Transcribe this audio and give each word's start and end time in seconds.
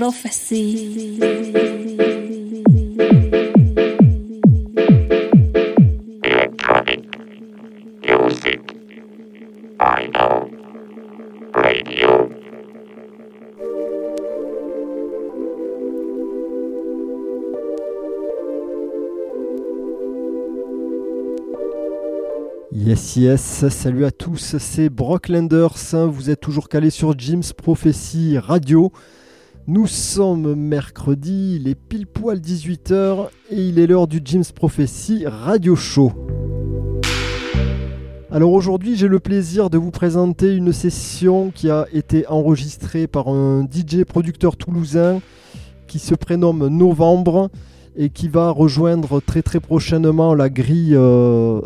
Prophecy. 0.00 1.20
Yes, 22.72 23.16
yes, 23.16 23.68
salut 23.68 24.06
à 24.06 24.10
tous, 24.10 24.56
c'est 24.56 24.88
Brocklanders, 24.88 25.74
vous 26.08 26.30
êtes 26.30 26.40
toujours 26.40 26.70
calé 26.70 26.88
sur 26.88 27.18
Jim's 27.18 27.52
Prophecy 27.52 28.38
Radio. 28.38 28.90
Nous 29.66 29.86
sommes 29.86 30.54
mercredi, 30.54 31.56
il 31.60 31.68
est 31.68 31.74
pile 31.74 32.06
poil 32.06 32.38
18h 32.38 33.28
et 33.50 33.68
il 33.68 33.78
est 33.78 33.86
l'heure 33.86 34.08
du 34.08 34.20
Jim's 34.24 34.52
Prophecy 34.52 35.24
Radio 35.26 35.76
Show. 35.76 36.12
Alors 38.32 38.52
aujourd'hui, 38.52 38.96
j'ai 38.96 39.06
le 39.06 39.20
plaisir 39.20 39.70
de 39.70 39.78
vous 39.78 39.90
présenter 39.90 40.54
une 40.54 40.72
session 40.72 41.50
qui 41.54 41.68
a 41.68 41.86
été 41.92 42.26
enregistrée 42.28 43.06
par 43.06 43.28
un 43.28 43.64
DJ 43.64 44.04
producteur 44.04 44.56
toulousain 44.56 45.20
qui 45.86 45.98
se 45.98 46.14
prénomme 46.14 46.68
Novembre 46.68 47.50
et 47.96 48.08
qui 48.08 48.28
va 48.28 48.50
rejoindre 48.50 49.20
très 49.20 49.42
très 49.42 49.60
prochainement 49.60 50.34
la 50.34 50.48
grille 50.48 50.94
euh, 50.94 51.60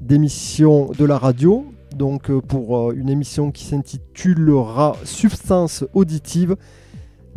d'émission 0.00 0.90
de 0.96 1.04
la 1.04 1.18
radio. 1.18 1.66
Donc 1.96 2.30
euh, 2.30 2.40
pour 2.40 2.78
euh, 2.78 2.94
une 2.94 3.08
émission 3.08 3.50
qui 3.50 3.64
s'intitulera 3.64 4.96
Substance 5.04 5.84
auditive. 5.94 6.56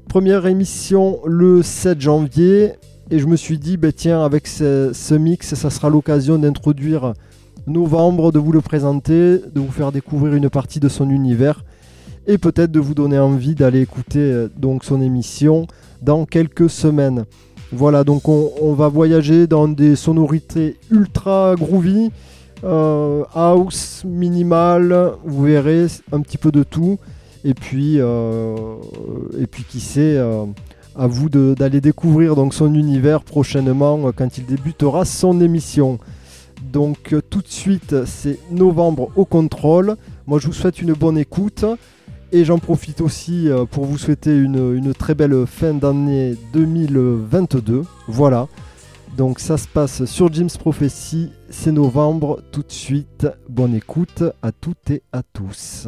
Première 0.07 0.45
émission 0.45 1.19
le 1.25 1.63
7 1.63 1.99
janvier. 1.99 2.73
Et 3.11 3.19
je 3.19 3.25
me 3.25 3.35
suis 3.35 3.57
dit, 3.57 3.77
bah, 3.77 3.91
tiens, 3.91 4.23
avec 4.23 4.47
ce, 4.47 5.13
mix, 5.15 5.53
ça 5.55 5.69
sera 5.69 5.89
l'occasion 5.89 6.37
d'introduire 6.37 7.13
novembre, 7.67 8.31
de 8.31 8.39
vous 8.39 8.51
le 8.51 8.61
présenter, 8.61 9.39
de 9.39 9.59
vous 9.59 9.71
faire 9.71 9.91
découvrir 9.91 10.33
une 10.33 10.49
partie 10.49 10.79
de 10.79 10.89
son 10.89 11.09
univers 11.09 11.63
et 12.27 12.37
peut-être 12.37 12.71
de 12.71 12.79
vous 12.79 12.93
donner 12.93 13.19
envie 13.19 13.55
d'aller 13.55 13.81
écouter 13.81 14.19
euh, 14.19 14.49
donc 14.57 14.85
son 14.85 15.01
émission 15.01 15.67
dans 16.01 16.25
quelques 16.25 16.69
semaines. 16.69 17.25
Voilà, 17.71 18.03
donc 18.03 18.29
on, 18.29 18.51
on 18.61 18.73
va 18.73 18.87
voyager 18.87 19.47
dans 19.47 19.67
des 19.67 19.95
sonorités 19.95 20.77
ultra 20.89 21.55
groovy, 21.57 22.11
euh, 22.63 23.23
house, 23.33 24.03
minimal, 24.05 25.13
vous 25.25 25.43
verrez 25.43 25.87
un 26.13 26.21
petit 26.21 26.37
peu 26.37 26.51
de 26.51 26.63
tout. 26.63 26.97
Et 27.43 27.53
puis, 27.53 27.99
euh, 27.99 28.55
et 29.37 29.47
puis 29.47 29.63
qui 29.63 29.79
sait, 29.79 30.17
euh, 30.17 30.45
à 30.95 31.07
vous 31.07 31.29
d'aller 31.29 31.81
découvrir 31.81 32.35
donc 32.35 32.53
son 32.53 32.73
univers 32.73 33.23
prochainement 33.23 34.07
euh, 34.07 34.11
quand 34.15 34.37
il 34.37 34.45
débutera 34.45 35.05
son 35.05 35.41
émission. 35.41 35.99
Donc 36.71 37.13
tout 37.29 37.41
de 37.41 37.47
suite, 37.47 38.05
c'est 38.05 38.39
novembre 38.51 39.09
au 39.15 39.25
contrôle. 39.25 39.97
Moi, 40.27 40.39
je 40.39 40.47
vous 40.47 40.53
souhaite 40.53 40.81
une 40.81 40.93
bonne 40.93 41.17
écoute. 41.17 41.65
Et 42.31 42.45
j'en 42.45 42.57
profite 42.57 42.99
aussi 43.01 43.47
pour 43.69 43.85
vous 43.85 43.99
souhaiter 43.99 44.35
une, 44.35 44.73
une 44.73 44.95
très 44.95 45.13
belle 45.13 45.45
fin 45.45 45.75
d'année 45.75 46.35
2022. 46.53 47.83
Voilà. 48.07 48.47
Donc 49.17 49.39
ça 49.39 49.57
se 49.57 49.67
passe 49.67 50.05
sur 50.05 50.33
Jim's 50.33 50.57
Prophecy. 50.57 51.31
C'est 51.51 51.71
novembre. 51.71 52.41
Tout 52.51 52.63
de 52.63 52.71
suite, 52.71 53.27
bonne 53.49 53.75
écoute 53.75 54.23
à 54.41 54.51
toutes 54.51 54.89
et 54.89 55.03
à 55.11 55.21
tous. 55.21 55.87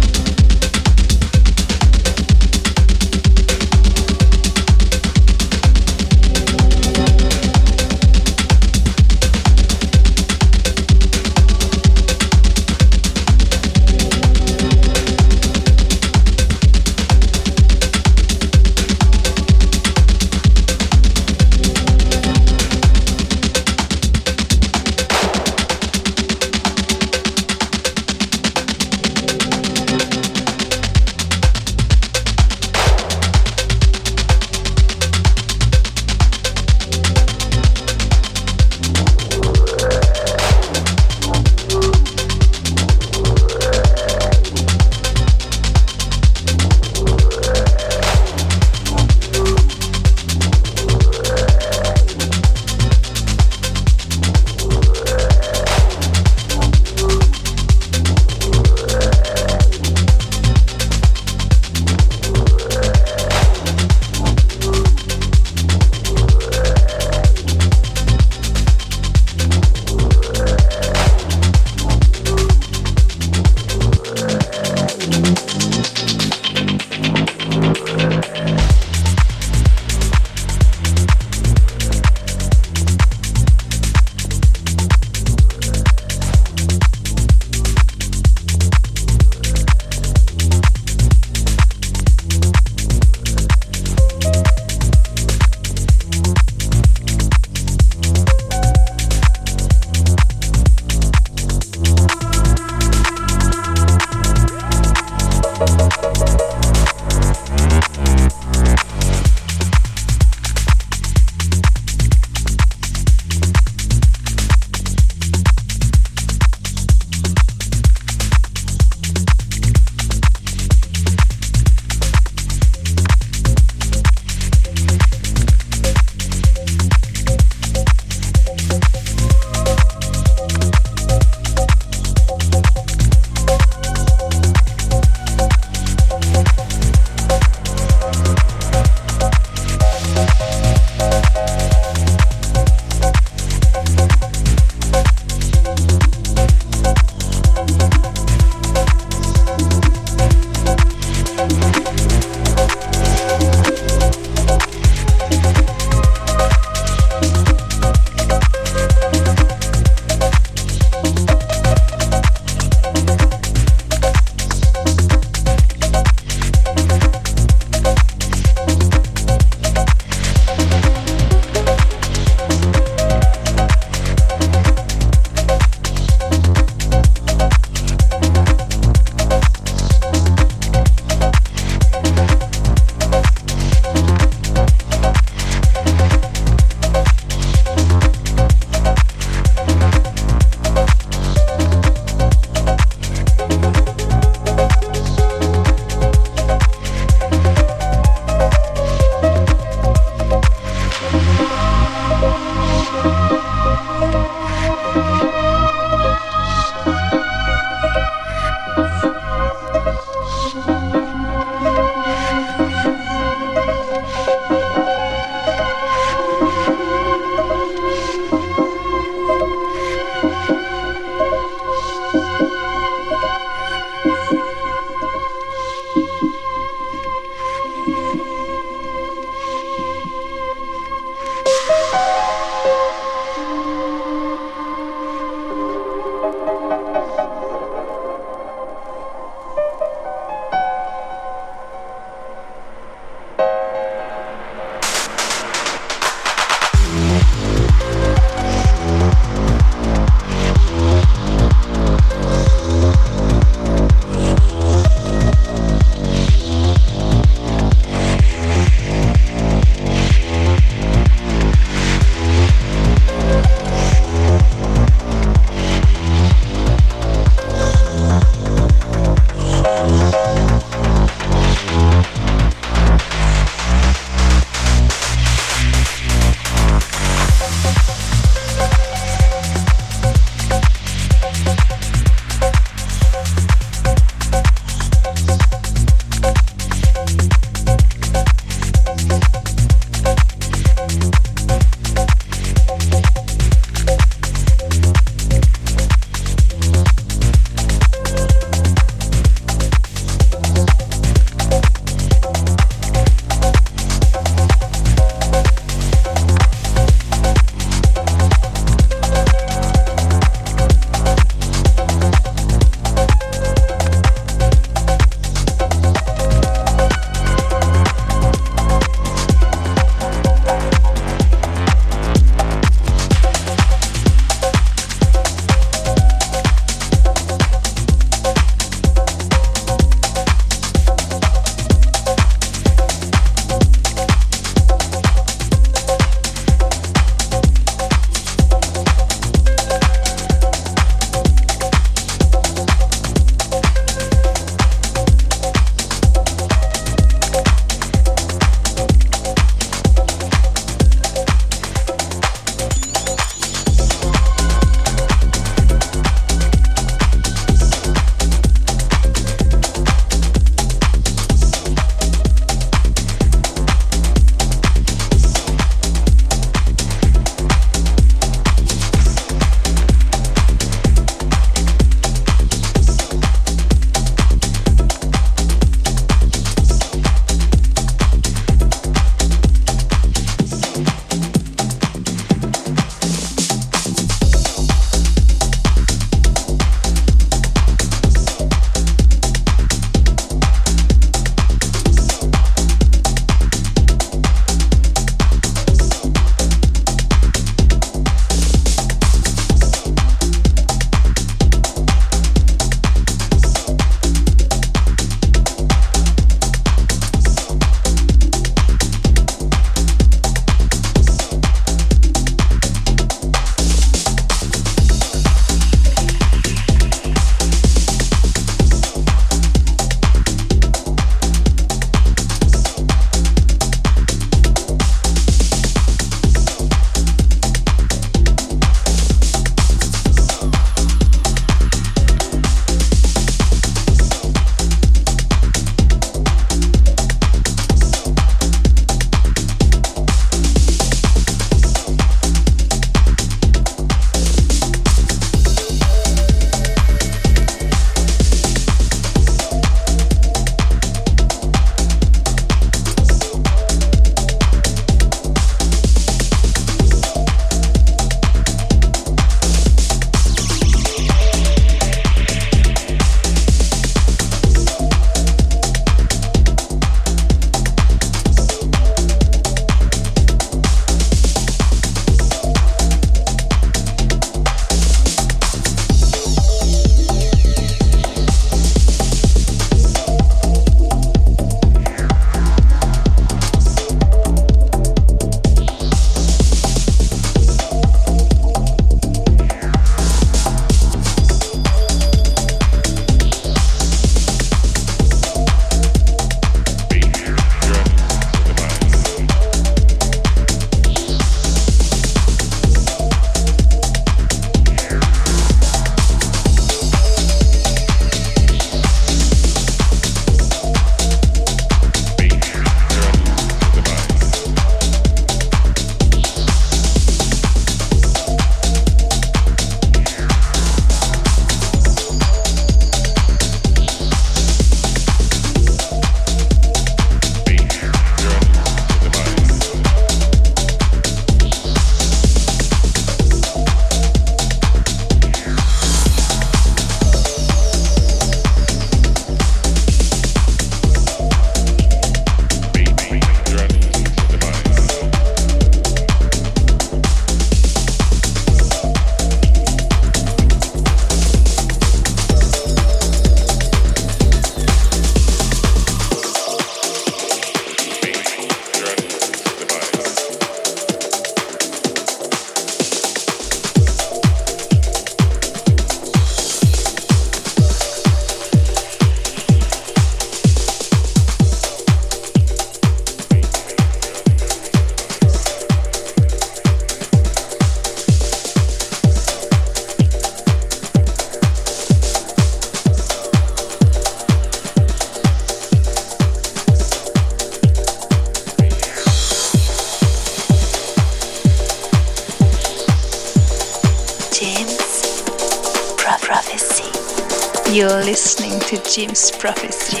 listening 598.91 599.07
to 599.07 599.15
Jim's 599.15 599.31
Prophecy. 599.31 599.31
Jim's 599.31 599.37
Prophecy. 599.37 600.00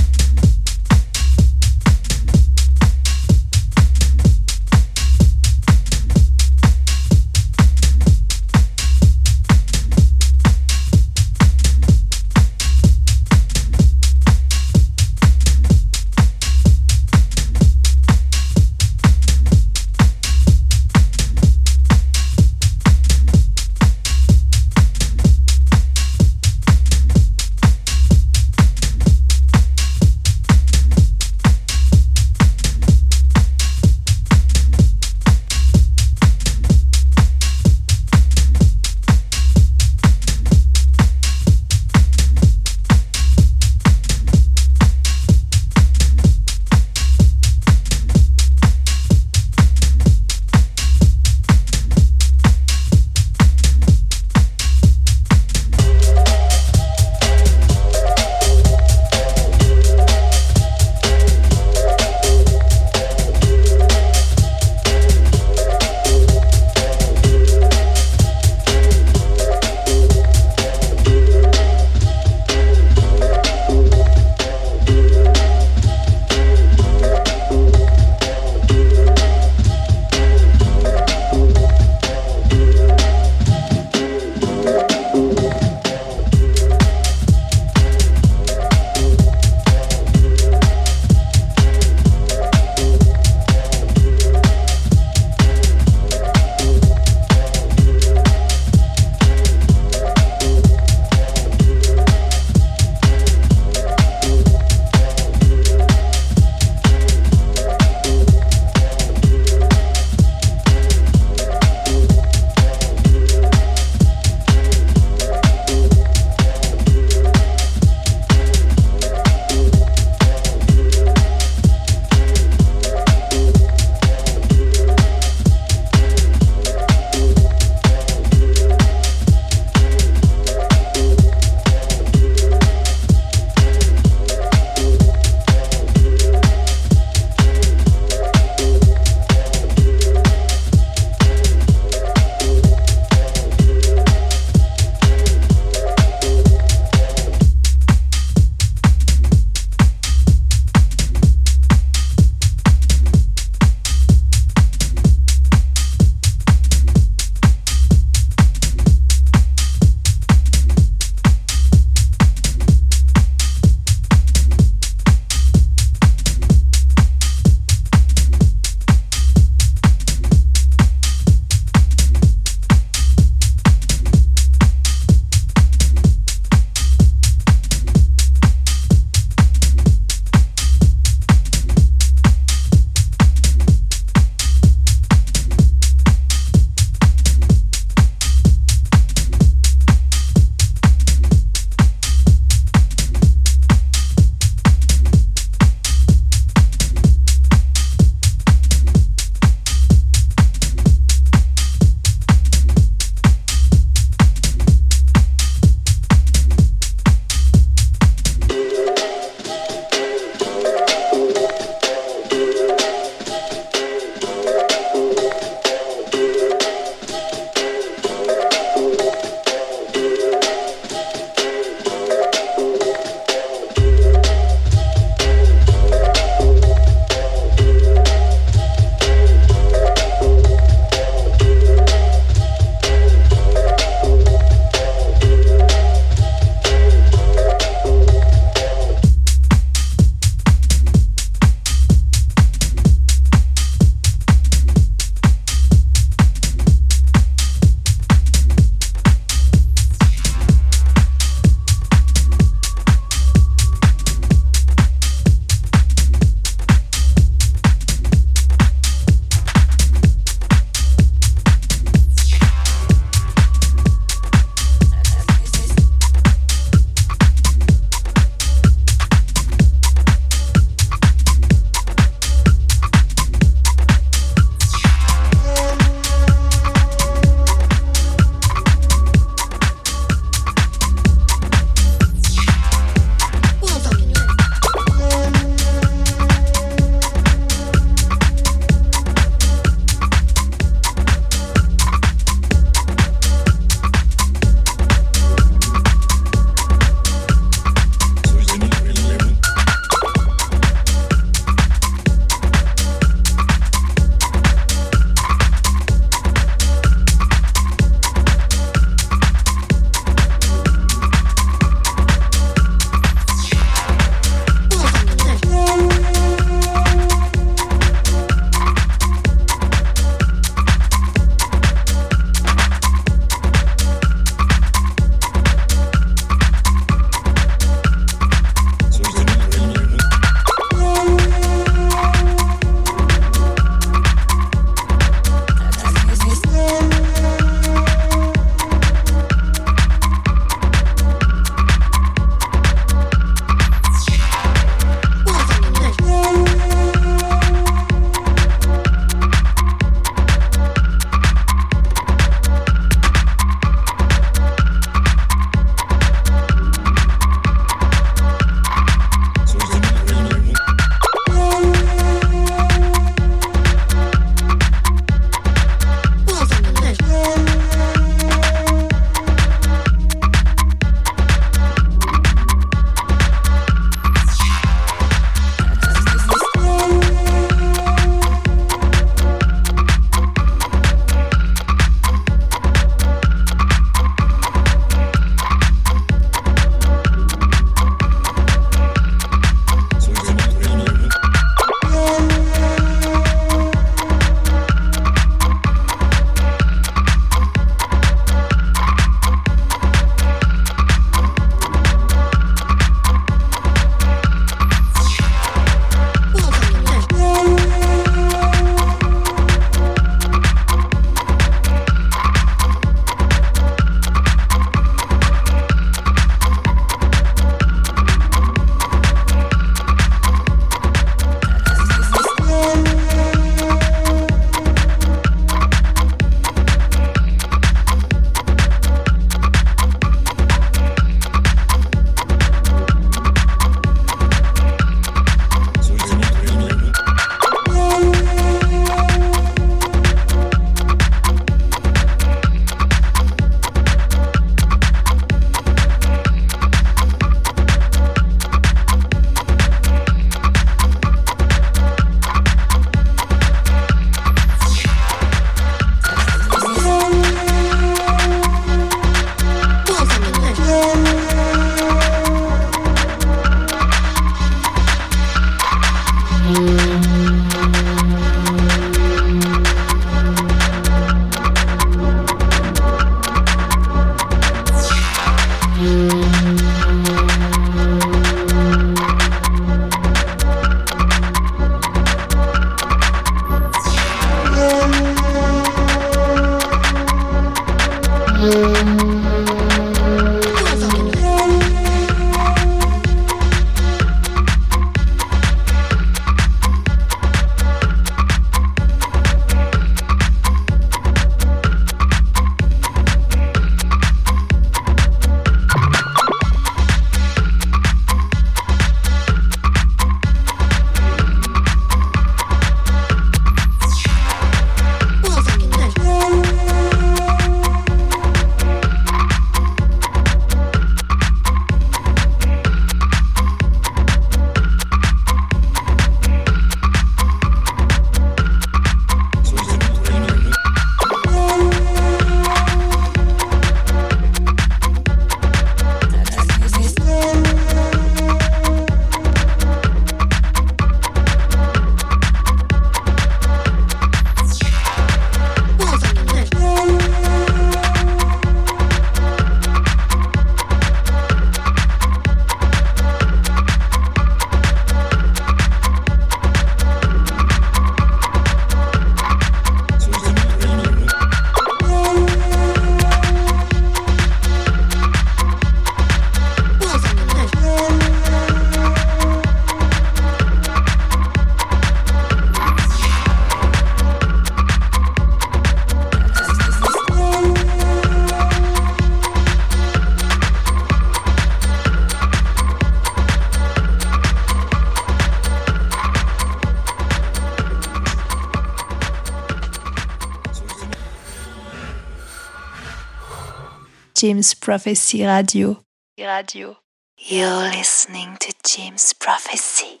James 594.20 594.52
Prophecy 594.60 595.24
Radio. 595.24 595.76
Radio. 596.20 596.78
You're 597.18 597.70
listening 597.70 598.36
to 598.40 598.52
James 598.64 599.14
Prophecy. 599.14 600.00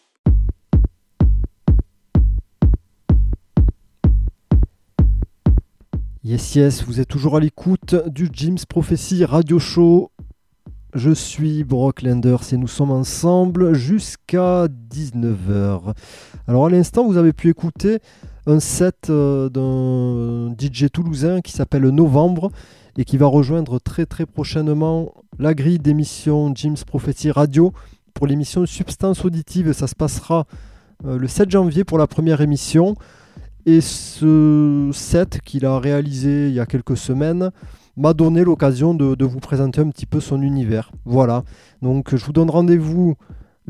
Yes, 6.24 6.56
yes, 6.56 6.82
vous 6.82 6.98
êtes 6.98 7.06
toujours 7.06 7.36
à 7.36 7.40
l'écoute 7.40 7.94
du 8.08 8.28
Jim's 8.32 8.66
Prophecy 8.66 9.24
Radio 9.24 9.60
Show. 9.60 10.10
Je 10.94 11.12
suis 11.12 11.62
Brock 11.62 12.02
Lenders 12.02 12.52
et 12.52 12.56
nous 12.56 12.66
sommes 12.66 12.90
ensemble 12.90 13.74
jusqu'à 13.74 14.66
19h. 14.66 15.94
Alors 16.48 16.66
à 16.66 16.70
l'instant, 16.70 17.06
vous 17.06 17.18
avez 17.18 17.32
pu 17.32 17.50
écouter 17.50 18.00
un 18.48 18.60
set 18.60 19.10
euh, 19.10 19.50
d'un 19.50 20.54
DJ 20.58 20.86
toulousain 20.90 21.42
qui 21.42 21.52
s'appelle 21.52 21.86
Novembre 21.88 22.50
et 22.96 23.04
qui 23.04 23.18
va 23.18 23.26
rejoindre 23.26 23.78
très 23.78 24.06
très 24.06 24.24
prochainement 24.24 25.12
la 25.38 25.52
grille 25.54 25.78
d'émission 25.78 26.50
Jim's 26.54 26.84
Prophecy 26.84 27.30
Radio 27.30 27.72
pour 28.14 28.26
l'émission 28.26 28.64
Substance 28.64 29.24
Auditive. 29.24 29.72
Ça 29.72 29.86
se 29.86 29.94
passera 29.94 30.46
euh, 31.04 31.18
le 31.18 31.28
7 31.28 31.50
janvier 31.50 31.84
pour 31.84 31.98
la 31.98 32.06
première 32.06 32.40
émission. 32.40 32.96
Et 33.66 33.82
ce 33.82 34.90
set 34.94 35.40
qu'il 35.42 35.66
a 35.66 35.78
réalisé 35.78 36.48
il 36.48 36.54
y 36.54 36.60
a 36.60 36.64
quelques 36.64 36.96
semaines 36.96 37.50
m'a 37.98 38.14
donné 38.14 38.44
l'occasion 38.44 38.94
de, 38.94 39.14
de 39.14 39.24
vous 39.26 39.40
présenter 39.40 39.80
un 39.82 39.90
petit 39.90 40.06
peu 40.06 40.20
son 40.20 40.40
univers. 40.40 40.90
Voilà. 41.04 41.44
Donc 41.82 42.16
je 42.16 42.24
vous 42.24 42.32
donne 42.32 42.48
rendez-vous 42.48 43.16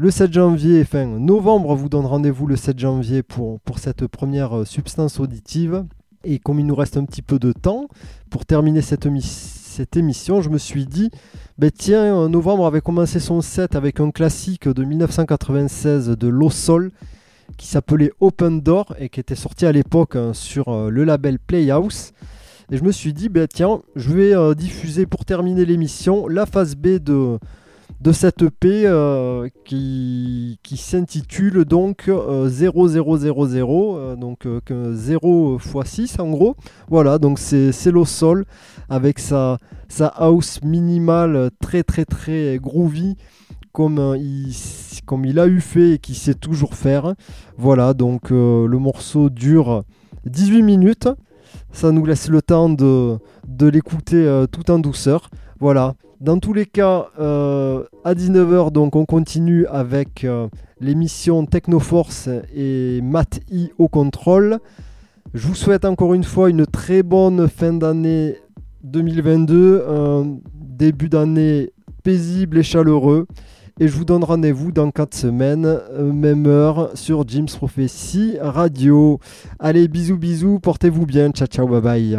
le 0.00 0.12
7 0.12 0.32
janvier, 0.32 0.80
enfin 0.82 1.06
novembre 1.06 1.74
vous 1.74 1.88
donne 1.88 2.06
rendez-vous 2.06 2.46
le 2.46 2.54
7 2.54 2.78
janvier 2.78 3.24
pour, 3.24 3.58
cette 3.78 4.06
première 4.06 4.58
euh, 4.58 4.64
substance 4.64 5.18
auditive. 5.18 5.84
Et 6.22 6.38
comme 6.38 6.60
il 6.60 6.66
nous 6.66 6.76
reste 6.76 6.96
un 6.96 7.04
petit 7.04 7.20
peu 7.20 7.40
de 7.40 7.50
temps 7.50 7.88
pour 8.30 8.46
terminer 8.46 8.80
cette, 8.80 9.06
émi- 9.06 9.24
cette 9.26 9.96
émission, 9.96 10.40
je 10.40 10.50
me 10.50 10.58
suis 10.58 10.86
dit, 10.86 11.10
ben 11.58 11.72
tiens, 11.76 12.16
euh, 12.16 12.28
novembre 12.28 12.64
avait 12.64 12.80
commencé 12.80 13.18
son 13.18 13.40
set 13.40 13.74
avec 13.74 13.98
un 13.98 14.12
classique 14.12 14.68
de 14.68 14.84
1996 14.84 16.10
de 16.10 16.28
Low 16.28 16.50
Soul 16.50 16.92
qui 17.56 17.66
s'appelait 17.66 18.12
Open 18.20 18.60
Door 18.60 18.94
et 19.00 19.08
qui 19.08 19.18
était 19.18 19.34
sorti 19.34 19.66
à 19.66 19.72
l'époque 19.72 20.14
hein, 20.14 20.32
sur 20.32 20.68
euh, 20.68 20.90
le 20.90 21.02
label 21.02 21.40
Playhouse. 21.40 22.12
Et 22.70 22.76
je 22.76 22.84
me 22.84 22.92
suis 22.92 23.12
dit, 23.12 23.28
ben 23.28 23.48
tiens, 23.52 23.80
je 23.96 24.10
vais 24.12 24.32
euh, 24.32 24.54
diffuser 24.54 25.06
pour 25.06 25.24
terminer 25.24 25.64
l'émission 25.64 26.28
la 26.28 26.46
phase 26.46 26.76
B 26.76 26.98
de, 27.00 27.40
de 28.00 28.12
cette 28.12 28.42
EP 28.42 28.86
euh, 28.86 29.48
qui, 29.64 30.58
qui 30.62 30.76
s'intitule 30.76 31.64
donc 31.64 32.08
euh, 32.08 32.48
0000, 32.48 32.72
euh, 32.76 34.16
donc 34.16 34.46
euh, 34.46 34.60
que 34.64 34.94
0 34.94 35.58
x 35.58 35.90
6 35.90 36.20
en 36.20 36.30
gros. 36.30 36.54
Voilà, 36.88 37.18
donc 37.18 37.38
c'est 37.38 37.90
Low 37.90 38.04
Soul 38.04 38.44
avec 38.88 39.18
sa, 39.18 39.58
sa 39.88 40.06
house 40.06 40.62
minimale 40.62 41.50
très 41.60 41.82
très 41.82 42.04
très 42.04 42.58
groovy 42.58 43.16
comme, 43.72 44.16
il, 44.16 45.38
a 45.38 45.46
eu 45.46 45.60
fait 45.60 45.92
et 45.92 45.98
qu'il 45.98 46.16
sait 46.16 46.34
toujours 46.34 46.74
faire. 46.74 47.14
Voilà, 47.56 47.94
donc 47.94 48.30
le 48.30 48.66
morceau 48.78 49.30
dure 49.30 49.84
18 50.26 50.62
minutes. 50.62 51.08
Ça 51.70 51.92
nous 51.92 52.04
laisse 52.04 52.28
le 52.28 52.42
temps 52.42 52.68
de, 52.68 53.18
de 53.46 53.68
l'écouter 53.68 54.44
tout 54.50 54.68
en 54.72 54.80
douceur. 54.80 55.30
Voilà. 55.60 55.94
Dans 56.20 56.40
tous 56.40 56.52
les 56.52 56.66
cas, 56.66 57.06
euh, 57.20 57.84
à 58.02 58.14
19h, 58.14 58.72
donc 58.72 58.96
on 58.96 59.04
continue 59.04 59.66
avec 59.66 60.24
euh, 60.24 60.48
l'émission 60.80 61.46
Technoforce 61.46 62.28
et 62.52 63.00
Matt 63.02 63.38
I 63.52 63.70
au 63.78 63.86
contrôle. 63.86 64.58
Je 65.32 65.46
vous 65.46 65.54
souhaite 65.54 65.84
encore 65.84 66.14
une 66.14 66.24
fois 66.24 66.50
une 66.50 66.66
très 66.66 67.04
bonne 67.04 67.48
fin 67.48 67.72
d'année 67.72 68.36
2022, 68.82 69.84
un 69.88 70.38
début 70.54 71.08
d'année 71.08 71.70
paisible 72.02 72.58
et 72.58 72.62
chaleureux. 72.64 73.26
Et 73.78 73.86
je 73.86 73.94
vous 73.94 74.04
donne 74.04 74.24
rendez-vous 74.24 74.72
dans 74.72 74.90
4 74.90 75.14
semaines, 75.14 75.66
euh, 75.66 76.12
même 76.12 76.46
heure, 76.46 76.90
sur 76.94 77.28
Jim's 77.28 77.54
Prophecy 77.54 78.38
Radio. 78.40 79.20
Allez, 79.60 79.86
bisous, 79.86 80.18
bisous, 80.18 80.58
portez-vous 80.58 81.06
bien, 81.06 81.30
ciao, 81.30 81.46
ciao, 81.46 81.68
bye 81.68 81.80
bye. 81.80 82.18